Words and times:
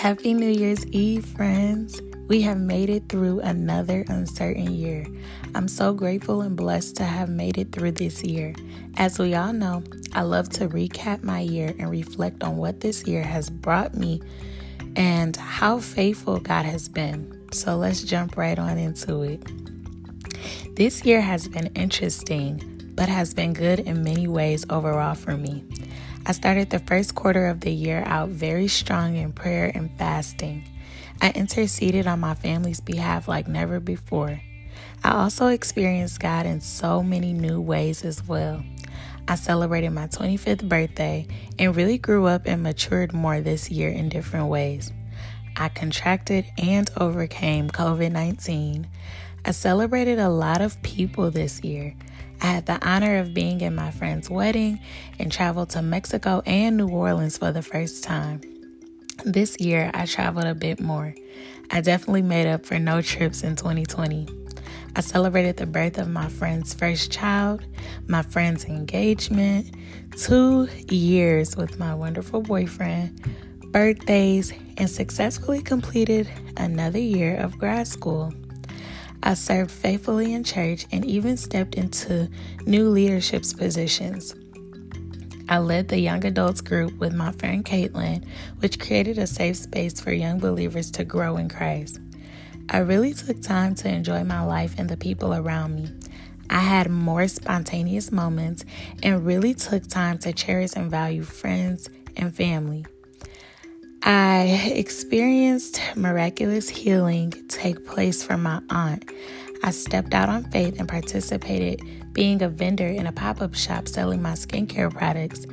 Happy 0.00 0.32
New 0.32 0.48
Year's 0.48 0.86
Eve, 0.86 1.26
friends. 1.26 2.00
We 2.26 2.40
have 2.40 2.56
made 2.56 2.88
it 2.88 3.10
through 3.10 3.40
another 3.40 4.02
uncertain 4.08 4.72
year. 4.72 5.04
I'm 5.54 5.68
so 5.68 5.92
grateful 5.92 6.40
and 6.40 6.56
blessed 6.56 6.96
to 6.96 7.04
have 7.04 7.28
made 7.28 7.58
it 7.58 7.70
through 7.70 7.92
this 7.92 8.24
year. 8.24 8.54
As 8.96 9.18
we 9.18 9.34
all 9.34 9.52
know, 9.52 9.82
I 10.14 10.22
love 10.22 10.48
to 10.52 10.68
recap 10.68 11.22
my 11.22 11.40
year 11.40 11.74
and 11.78 11.90
reflect 11.90 12.42
on 12.42 12.56
what 12.56 12.80
this 12.80 13.06
year 13.06 13.22
has 13.22 13.50
brought 13.50 13.92
me 13.94 14.22
and 14.96 15.36
how 15.36 15.80
faithful 15.80 16.40
God 16.40 16.64
has 16.64 16.88
been. 16.88 17.52
So 17.52 17.76
let's 17.76 18.02
jump 18.02 18.38
right 18.38 18.58
on 18.58 18.78
into 18.78 19.20
it. 19.20 19.42
This 20.76 21.04
year 21.04 21.20
has 21.20 21.46
been 21.46 21.66
interesting, 21.74 22.90
but 22.94 23.10
has 23.10 23.34
been 23.34 23.52
good 23.52 23.80
in 23.80 24.02
many 24.02 24.26
ways 24.26 24.64
overall 24.70 25.14
for 25.14 25.36
me. 25.36 25.62
I 26.26 26.32
started 26.32 26.70
the 26.70 26.78
first 26.80 27.14
quarter 27.14 27.46
of 27.46 27.60
the 27.60 27.72
year 27.72 28.02
out 28.06 28.28
very 28.28 28.68
strong 28.68 29.16
in 29.16 29.32
prayer 29.32 29.72
and 29.74 29.90
fasting. 29.96 30.64
I 31.22 31.30
interceded 31.30 32.06
on 32.06 32.20
my 32.20 32.34
family's 32.34 32.80
behalf 32.80 33.26
like 33.26 33.48
never 33.48 33.80
before. 33.80 34.40
I 35.02 35.12
also 35.12 35.46
experienced 35.46 36.20
God 36.20 36.44
in 36.44 36.60
so 36.60 37.02
many 37.02 37.32
new 37.32 37.60
ways 37.60 38.04
as 38.04 38.26
well. 38.26 38.62
I 39.28 39.36
celebrated 39.36 39.90
my 39.90 40.08
25th 40.08 40.68
birthday 40.68 41.26
and 41.58 41.74
really 41.74 41.96
grew 41.96 42.26
up 42.26 42.42
and 42.46 42.62
matured 42.62 43.14
more 43.14 43.40
this 43.40 43.70
year 43.70 43.88
in 43.88 44.08
different 44.08 44.48
ways. 44.48 44.92
I 45.56 45.68
contracted 45.68 46.46
and 46.58 46.90
overcame 46.96 47.70
COVID 47.70 48.12
19. 48.12 48.86
I 49.44 49.52
celebrated 49.52 50.18
a 50.18 50.28
lot 50.28 50.60
of 50.60 50.80
people 50.82 51.30
this 51.30 51.64
year. 51.64 51.94
I 52.42 52.46
had 52.46 52.66
the 52.66 52.86
honor 52.86 53.18
of 53.18 53.34
being 53.34 53.60
in 53.60 53.74
my 53.74 53.90
friend's 53.90 54.28
wedding 54.28 54.80
and 55.18 55.32
traveled 55.32 55.70
to 55.70 55.82
Mexico 55.82 56.42
and 56.46 56.76
New 56.76 56.88
Orleans 56.88 57.38
for 57.38 57.50
the 57.50 57.62
first 57.62 58.04
time. 58.04 58.40
This 59.24 59.58
year, 59.60 59.90
I 59.94 60.06
traveled 60.06 60.46
a 60.46 60.54
bit 60.54 60.80
more. 60.80 61.14
I 61.70 61.80
definitely 61.80 62.22
made 62.22 62.46
up 62.46 62.66
for 62.66 62.78
no 62.78 63.00
trips 63.00 63.42
in 63.42 63.56
2020. 63.56 64.28
I 64.96 65.00
celebrated 65.00 65.56
the 65.56 65.66
birth 65.66 65.98
of 65.98 66.08
my 66.08 66.28
friend's 66.28 66.74
first 66.74 67.10
child, 67.10 67.64
my 68.08 68.22
friend's 68.22 68.64
engagement, 68.64 69.74
two 70.16 70.68
years 70.88 71.56
with 71.56 71.78
my 71.78 71.94
wonderful 71.94 72.42
boyfriend, 72.42 73.20
birthdays, 73.72 74.52
and 74.76 74.90
successfully 74.90 75.62
completed 75.62 76.28
another 76.56 76.98
year 76.98 77.36
of 77.36 77.58
grad 77.58 77.86
school. 77.86 78.32
I 79.22 79.34
served 79.34 79.70
faithfully 79.70 80.32
in 80.32 80.44
church 80.44 80.86
and 80.92 81.04
even 81.04 81.36
stepped 81.36 81.74
into 81.74 82.28
new 82.66 82.88
leadership 82.88 83.42
positions. 83.56 84.34
I 85.48 85.58
led 85.58 85.88
the 85.88 85.98
young 85.98 86.24
adults 86.24 86.60
group 86.60 86.96
with 86.98 87.12
my 87.12 87.32
friend 87.32 87.64
Caitlin, 87.64 88.24
which 88.60 88.78
created 88.78 89.18
a 89.18 89.26
safe 89.26 89.56
space 89.56 90.00
for 90.00 90.12
young 90.12 90.38
believers 90.38 90.90
to 90.92 91.04
grow 91.04 91.36
in 91.36 91.48
Christ. 91.48 92.00
I 92.68 92.78
really 92.78 93.12
took 93.14 93.42
time 93.42 93.74
to 93.76 93.88
enjoy 93.88 94.22
my 94.22 94.42
life 94.42 94.76
and 94.78 94.88
the 94.88 94.96
people 94.96 95.34
around 95.34 95.74
me. 95.74 95.88
I 96.48 96.60
had 96.60 96.88
more 96.88 97.26
spontaneous 97.26 98.12
moments 98.12 98.64
and 99.02 99.26
really 99.26 99.54
took 99.54 99.88
time 99.88 100.18
to 100.18 100.32
cherish 100.32 100.72
and 100.76 100.90
value 100.90 101.22
friends 101.22 101.88
and 102.16 102.34
family. 102.34 102.86
I 104.02 104.72
experienced 104.74 105.80
miraculous 105.94 106.70
healing 106.70 107.32
take 107.48 107.84
place 107.84 108.22
for 108.22 108.38
my 108.38 108.62
aunt. 108.70 109.04
I 109.62 109.72
stepped 109.72 110.14
out 110.14 110.30
on 110.30 110.44
faith 110.44 110.78
and 110.78 110.88
participated 110.88 111.82
being 112.14 112.40
a 112.42 112.48
vendor 112.48 112.86
in 112.86 113.06
a 113.06 113.12
pop 113.12 113.42
up 113.42 113.54
shop 113.54 113.88
selling 113.88 114.22
my 114.22 114.32
skincare 114.32 114.90
products. 114.90 115.46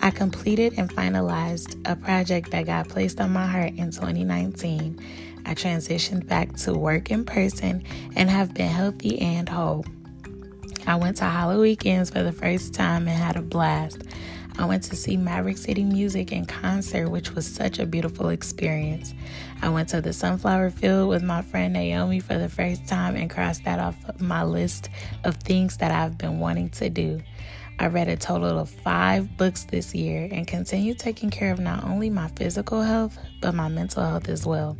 I 0.00 0.10
completed 0.10 0.74
and 0.76 0.90
finalized 0.90 1.80
a 1.88 1.94
project 1.94 2.50
that 2.50 2.66
got 2.66 2.88
placed 2.88 3.20
on 3.20 3.32
my 3.32 3.46
heart 3.46 3.74
in 3.76 3.92
2019. 3.92 4.98
I 5.46 5.54
transitioned 5.54 6.26
back 6.26 6.56
to 6.56 6.74
work 6.74 7.12
in 7.12 7.24
person 7.24 7.84
and 8.16 8.28
have 8.28 8.52
been 8.52 8.68
healthy 8.68 9.20
and 9.20 9.48
whole. 9.48 9.84
I 10.88 10.96
went 10.96 11.18
to 11.18 11.26
Hollow 11.26 11.60
Weekends 11.60 12.10
for 12.10 12.24
the 12.24 12.32
first 12.32 12.74
time 12.74 13.06
and 13.06 13.16
had 13.16 13.36
a 13.36 13.42
blast. 13.42 14.02
I 14.58 14.66
went 14.66 14.82
to 14.84 14.96
see 14.96 15.16
Maverick 15.16 15.56
City 15.56 15.82
Music 15.82 16.30
in 16.30 16.44
concert, 16.44 17.08
which 17.08 17.32
was 17.32 17.46
such 17.46 17.78
a 17.78 17.86
beautiful 17.86 18.28
experience. 18.28 19.14
I 19.62 19.70
went 19.70 19.88
to 19.90 20.00
the 20.00 20.12
Sunflower 20.12 20.70
Field 20.70 21.08
with 21.08 21.22
my 21.22 21.42
friend 21.42 21.72
Naomi 21.72 22.20
for 22.20 22.36
the 22.36 22.48
first 22.48 22.86
time 22.86 23.16
and 23.16 23.30
crossed 23.30 23.64
that 23.64 23.78
off 23.78 23.96
my 24.20 24.42
list 24.42 24.90
of 25.24 25.36
things 25.36 25.78
that 25.78 25.90
I've 25.90 26.18
been 26.18 26.38
wanting 26.38 26.68
to 26.70 26.90
do. 26.90 27.20
I 27.78 27.86
read 27.86 28.08
a 28.08 28.16
total 28.16 28.58
of 28.58 28.70
five 28.70 29.36
books 29.36 29.64
this 29.64 29.94
year 29.94 30.28
and 30.30 30.46
continue 30.46 30.94
taking 30.94 31.30
care 31.30 31.50
of 31.50 31.58
not 31.58 31.82
only 31.84 32.10
my 32.10 32.28
physical 32.28 32.82
health, 32.82 33.18
but 33.40 33.54
my 33.54 33.68
mental 33.68 34.04
health 34.04 34.28
as 34.28 34.46
well. 34.46 34.76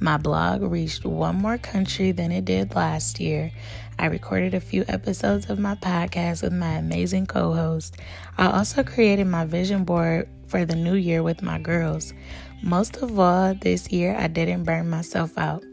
My 0.00 0.16
blog 0.16 0.62
reached 0.62 1.04
one 1.04 1.36
more 1.36 1.58
country 1.58 2.12
than 2.12 2.30
it 2.30 2.44
did 2.44 2.74
last 2.76 3.18
year. 3.18 3.50
I 3.98 4.06
recorded 4.06 4.54
a 4.54 4.60
few 4.60 4.84
episodes 4.86 5.50
of 5.50 5.58
my 5.58 5.74
podcast 5.74 6.42
with 6.42 6.52
my 6.52 6.74
amazing 6.74 7.26
co 7.26 7.52
host. 7.52 7.96
I 8.36 8.46
also 8.46 8.84
created 8.84 9.26
my 9.26 9.44
vision 9.44 9.82
board 9.84 10.28
for 10.46 10.64
the 10.64 10.76
new 10.76 10.94
year 10.94 11.24
with 11.24 11.42
my 11.42 11.58
girls. 11.58 12.14
Most 12.62 12.98
of 12.98 13.18
all, 13.18 13.54
this 13.54 13.90
year 13.90 14.14
I 14.16 14.28
didn't 14.28 14.64
burn 14.64 14.88
myself 14.88 15.36
out. 15.36 15.64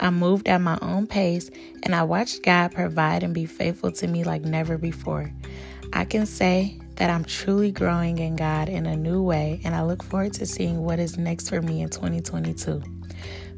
I 0.00 0.08
moved 0.10 0.48
at 0.48 0.60
my 0.60 0.78
own 0.80 1.06
pace 1.06 1.50
and 1.82 1.94
I 1.94 2.02
watched 2.02 2.42
God 2.42 2.72
provide 2.72 3.22
and 3.22 3.34
be 3.34 3.44
faithful 3.44 3.92
to 3.92 4.06
me 4.06 4.24
like 4.24 4.42
never 4.42 4.78
before. 4.78 5.32
I 5.92 6.04
can 6.04 6.24
say 6.26 6.78
that 6.96 7.10
I'm 7.10 7.24
truly 7.24 7.72
growing 7.72 8.18
in 8.18 8.36
God 8.36 8.68
in 8.68 8.86
a 8.86 8.96
new 8.96 9.22
way, 9.22 9.60
and 9.64 9.74
I 9.74 9.82
look 9.82 10.02
forward 10.02 10.32
to 10.34 10.46
seeing 10.46 10.82
what 10.82 10.98
is 10.98 11.18
next 11.18 11.50
for 11.50 11.62
me 11.62 11.82
in 11.82 11.90
2022. 11.90 12.82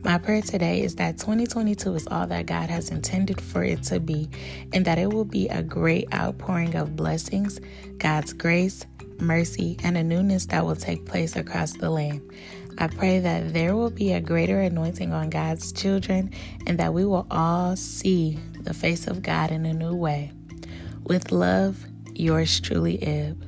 My 0.03 0.19
prayer 0.19 0.43
today 0.43 0.83
is 0.83 0.97
that 0.97 1.19
2022 1.19 1.95
is 1.97 2.09
all 2.09 2.27
that 2.29 2.47
God 2.47 2.71
has 2.71 2.91
intended 2.91 3.41
for 3.41 3.65
it 3.65 3.83
to 3.85 4.01
be, 4.01 4.31
and 4.73 4.85
that 4.87 4.99
it 4.99 5.13
will 5.13 5.27
be 5.27 5.49
a 5.49 5.63
great 5.63 6.13
outpouring 6.15 6.77
of 6.77 6.97
blessings, 6.97 7.61
God's 7.99 8.33
grace, 8.33 8.87
mercy, 9.21 9.77
and 9.85 9.97
a 9.99 10.05
newness 10.05 10.47
that 10.47 10.65
will 10.65 10.77
take 10.77 11.05
place 11.05 11.37
across 11.37 11.75
the 11.75 11.91
land. 11.91 12.23
I 12.79 12.87
pray 12.89 13.21
that 13.21 13.53
there 13.53 13.77
will 13.77 13.91
be 13.91 14.13
a 14.13 14.21
greater 14.21 14.61
anointing 14.61 15.13
on 15.13 15.31
God's 15.31 15.73
children 15.73 16.31
and 16.67 16.79
that 16.79 16.95
we 16.95 17.05
will 17.05 17.27
all 17.31 17.77
see 17.77 18.39
the 18.61 18.75
face 18.75 19.09
of 19.09 19.23
God 19.23 19.51
in 19.51 19.67
a 19.67 19.75
new 19.75 19.97
way. 19.97 20.33
With 21.05 21.33
love, 21.33 21.87
yours 22.15 22.61
truly, 22.61 23.03
Ib. 23.03 23.48